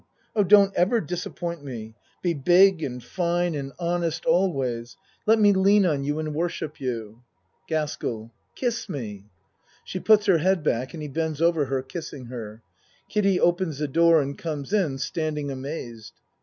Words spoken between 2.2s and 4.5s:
Be big and fine and honest al ACT III